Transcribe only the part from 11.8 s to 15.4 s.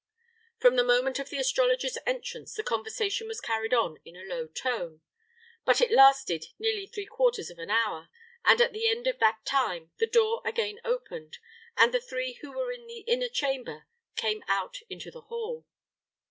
the three who were in the inner chamber came out into the